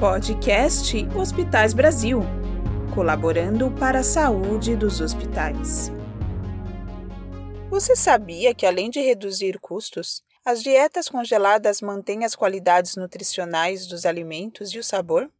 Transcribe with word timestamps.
Podcast 0.00 0.96
Hospitais 1.14 1.74
Brasil 1.74 2.22
colaborando 2.94 3.70
para 3.72 3.98
a 3.98 4.02
saúde 4.02 4.74
dos 4.74 4.98
hospitais. 4.98 5.92
Você 7.68 7.94
sabia 7.94 8.54
que, 8.54 8.64
além 8.64 8.88
de 8.88 8.98
reduzir 8.98 9.60
custos, 9.60 10.22
as 10.42 10.62
dietas 10.62 11.06
congeladas 11.06 11.82
mantêm 11.82 12.24
as 12.24 12.34
qualidades 12.34 12.96
nutricionais 12.96 13.86
dos 13.86 14.06
alimentos 14.06 14.70
e 14.70 14.78
o 14.78 14.82
sabor? 14.82 15.30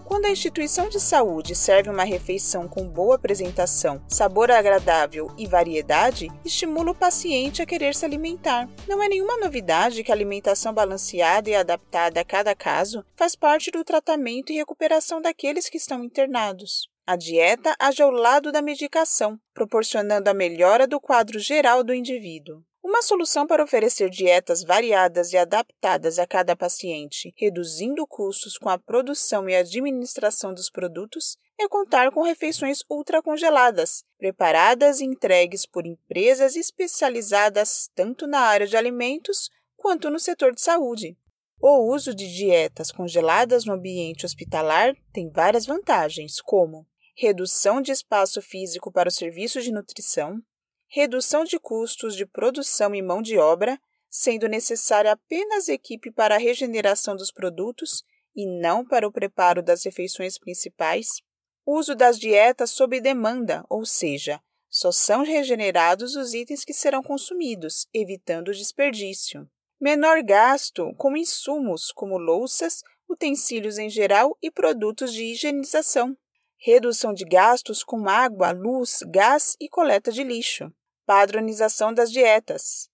Quando 0.02 0.24
a 0.24 0.30
instituição 0.30 0.88
de 0.88 0.98
saúde 0.98 1.54
serve 1.54 1.91
uma 1.91 2.04
refeição 2.04 2.66
com 2.66 2.88
boa 2.88 3.16
apresentação, 3.16 4.02
sabor 4.09 4.51
agradável 4.51 5.30
e 5.37 5.46
variedade, 5.46 6.29
estimula 6.42 6.92
o 6.92 6.95
paciente 6.95 7.60
a 7.60 7.66
querer 7.66 7.95
se 7.95 8.06
alimentar. 8.06 8.66
Não 8.88 9.02
é 9.02 9.10
nenhuma 9.10 9.37
novidade 9.37 10.02
que 10.02 10.10
a 10.10 10.15
alimentação 10.15 10.73
balanceada 10.73 11.51
e 11.51 11.54
adaptada 11.54 12.18
a 12.18 12.24
cada 12.24 12.54
caso 12.54 13.04
faz 13.15 13.37
parte 13.37 13.70
do 13.70 13.84
tratamento 13.84 14.52
e 14.52 14.56
recuperação 14.56 15.20
daqueles 15.20 15.68
que 15.68 15.77
estão 15.77 16.02
internados. 16.02 16.88
A 17.10 17.16
dieta 17.16 17.74
age 17.77 18.00
ao 18.00 18.10
lado 18.12 18.52
da 18.52 18.62
medicação, 18.62 19.37
proporcionando 19.52 20.30
a 20.30 20.32
melhora 20.32 20.87
do 20.87 21.01
quadro 21.01 21.41
geral 21.41 21.82
do 21.82 21.92
indivíduo. 21.92 22.62
Uma 22.80 23.02
solução 23.02 23.48
para 23.48 23.65
oferecer 23.65 24.09
dietas 24.09 24.62
variadas 24.62 25.32
e 25.32 25.37
adaptadas 25.37 26.21
a 26.21 26.26
cada 26.29 26.54
paciente, 26.54 27.34
reduzindo 27.37 28.07
custos 28.07 28.57
com 28.57 28.68
a 28.68 28.79
produção 28.79 29.49
e 29.49 29.57
administração 29.57 30.54
dos 30.54 30.71
produtos, 30.71 31.37
é 31.59 31.66
contar 31.66 32.12
com 32.12 32.23
refeições 32.23 32.84
ultracongeladas, 32.88 34.04
preparadas 34.16 35.01
e 35.01 35.04
entregues 35.04 35.66
por 35.66 35.84
empresas 35.84 36.54
especializadas 36.54 37.90
tanto 37.93 38.29
na 38.29 38.38
área 38.38 38.68
de 38.68 38.77
alimentos 38.77 39.51
quanto 39.77 40.10
no 40.10 40.21
setor 40.21 40.54
de 40.54 40.60
saúde. 40.60 41.16
O 41.60 41.93
uso 41.93 42.15
de 42.15 42.32
dietas 42.32 42.93
congeladas 42.93 43.65
no 43.65 43.73
ambiente 43.73 44.24
hospitalar 44.24 44.95
tem 45.12 45.29
várias 45.29 45.66
vantagens, 45.66 46.40
como 46.40 46.87
redução 47.16 47.80
de 47.80 47.92
espaço 47.92 48.40
físico 48.40 48.90
para 48.90 49.08
o 49.08 49.12
serviço 49.12 49.60
de 49.60 49.72
nutrição, 49.72 50.40
redução 50.88 51.44
de 51.44 51.58
custos 51.58 52.16
de 52.16 52.26
produção 52.26 52.94
e 52.94 53.02
mão 53.02 53.22
de 53.22 53.38
obra, 53.38 53.78
sendo 54.08 54.48
necessária 54.48 55.12
apenas 55.12 55.68
equipe 55.68 56.10
para 56.10 56.34
a 56.34 56.38
regeneração 56.38 57.14
dos 57.14 57.30
produtos 57.30 58.02
e 58.34 58.46
não 58.46 58.84
para 58.84 59.06
o 59.06 59.12
preparo 59.12 59.62
das 59.62 59.84
refeições 59.84 60.38
principais, 60.38 61.20
uso 61.64 61.94
das 61.94 62.18
dietas 62.18 62.70
sob 62.70 63.00
demanda, 63.00 63.64
ou 63.68 63.84
seja, 63.84 64.41
só 64.69 64.91
são 64.91 65.22
regenerados 65.22 66.16
os 66.16 66.34
itens 66.34 66.64
que 66.64 66.72
serão 66.72 67.03
consumidos, 67.03 67.86
evitando 67.92 68.48
o 68.48 68.54
desperdício. 68.54 69.48
Menor 69.81 70.22
gasto 70.22 70.92
com 70.97 71.16
insumos 71.16 71.91
como 71.92 72.19
louças, 72.19 72.82
utensílios 73.08 73.78
em 73.78 73.88
geral 73.88 74.36
e 74.41 74.50
produtos 74.50 75.12
de 75.12 75.25
higienização 75.25 76.16
redução 76.62 77.14
de 77.14 77.25
gastos 77.25 77.82
com 77.82 78.06
água, 78.06 78.50
luz, 78.50 79.00
gás 79.06 79.56
e 79.58 79.69
coleta 79.69 80.12
de 80.12 80.22
lixo, 80.22 80.70
padronização 81.06 81.92
das 81.92 82.12
dietas 82.12 82.91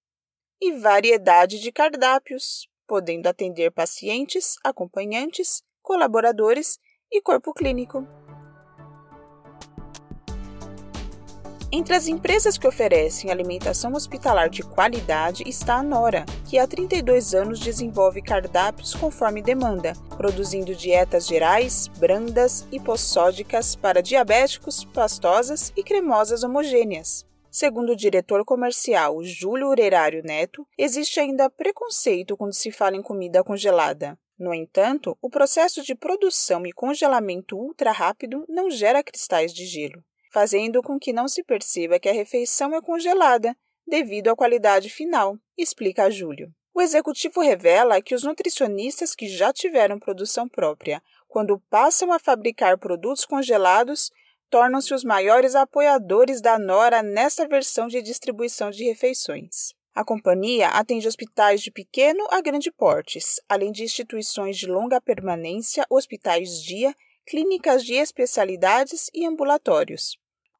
e 0.60 0.72
variedade 0.72 1.58
de 1.58 1.72
cardápios, 1.72 2.68
podendo 2.86 3.26
atender 3.26 3.72
pacientes, 3.72 4.54
acompanhantes, 4.62 5.62
colaboradores 5.82 6.78
e 7.10 7.20
corpo 7.20 7.52
clínico. 7.52 8.06
Entre 11.78 11.94
as 11.94 12.08
empresas 12.08 12.56
que 12.56 12.66
oferecem 12.66 13.30
alimentação 13.30 13.92
hospitalar 13.92 14.48
de 14.48 14.62
qualidade 14.62 15.42
está 15.46 15.74
a 15.74 15.82
Nora, 15.82 16.24
que 16.48 16.58
há 16.58 16.66
32 16.66 17.34
anos 17.34 17.60
desenvolve 17.60 18.22
cardápios 18.22 18.94
conforme 18.94 19.42
demanda, 19.42 19.92
produzindo 20.16 20.74
dietas 20.74 21.26
gerais, 21.26 21.86
brandas 21.98 22.66
e 22.72 22.80
possódicas 22.80 23.76
para 23.76 24.02
diabéticos, 24.02 24.86
pastosas 24.86 25.70
e 25.76 25.82
cremosas 25.82 26.42
homogêneas. 26.42 27.26
Segundo 27.50 27.92
o 27.92 27.96
diretor 27.96 28.42
comercial 28.42 29.22
Júlio 29.22 29.68
Urerário 29.68 30.22
Neto, 30.24 30.66
existe 30.78 31.20
ainda 31.20 31.50
preconceito 31.50 32.38
quando 32.38 32.54
se 32.54 32.72
fala 32.72 32.96
em 32.96 33.02
comida 33.02 33.44
congelada. 33.44 34.18
No 34.38 34.54
entanto, 34.54 35.14
o 35.20 35.28
processo 35.28 35.82
de 35.82 35.94
produção 35.94 36.66
e 36.66 36.72
congelamento 36.72 37.54
ultra 37.54 37.92
rápido 37.92 38.46
não 38.48 38.70
gera 38.70 39.02
cristais 39.02 39.52
de 39.52 39.66
gelo 39.66 40.02
fazendo 40.36 40.82
com 40.82 40.98
que 40.98 41.14
não 41.14 41.26
se 41.26 41.42
perceba 41.42 41.98
que 41.98 42.10
a 42.10 42.12
refeição 42.12 42.74
é 42.74 42.82
congelada 42.82 43.56
devido 43.86 44.28
à 44.28 44.36
qualidade 44.36 44.90
final, 44.90 45.38
explica 45.56 46.10
Júlio. 46.10 46.52
O 46.74 46.82
executivo 46.82 47.40
revela 47.40 48.02
que 48.02 48.14
os 48.14 48.22
nutricionistas 48.22 49.14
que 49.14 49.28
já 49.28 49.50
tiveram 49.50 49.98
produção 49.98 50.46
própria, 50.46 51.02
quando 51.26 51.58
passam 51.70 52.12
a 52.12 52.18
fabricar 52.18 52.76
produtos 52.76 53.24
congelados, 53.24 54.10
tornam-se 54.50 54.92
os 54.92 55.04
maiores 55.04 55.54
apoiadores 55.54 56.42
da 56.42 56.58
Nora 56.58 57.02
nesta 57.02 57.48
versão 57.48 57.88
de 57.88 58.02
distribuição 58.02 58.70
de 58.70 58.84
refeições. 58.84 59.72
A 59.94 60.04
companhia 60.04 60.68
atende 60.68 61.08
hospitais 61.08 61.62
de 61.62 61.70
pequeno 61.70 62.26
a 62.30 62.42
grande 62.42 62.70
portes, 62.70 63.40
além 63.48 63.72
de 63.72 63.84
instituições 63.84 64.58
de 64.58 64.66
longa 64.66 65.00
permanência, 65.00 65.86
hospitais 65.88 66.60
dia, 66.62 66.94
clínicas 67.26 67.82
de 67.82 67.94
especialidades 67.94 69.08
e 69.14 69.24
ambulatórios. 69.24 70.18